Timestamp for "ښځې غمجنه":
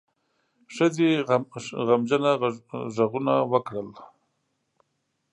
0.75-2.31